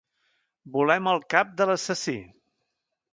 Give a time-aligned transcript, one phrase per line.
[0.77, 2.17] Volem el cap de l'assassí.